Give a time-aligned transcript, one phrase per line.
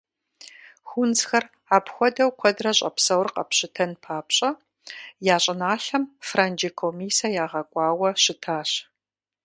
[0.89, 1.45] Хунзхэр
[1.75, 4.49] апхуэдэу куэдрэ щӏэпсэур къапщытэн папщӏэ,
[5.33, 8.71] я щӏыналъэм франджы комиссэ ягъэкӏуауэ щытащ.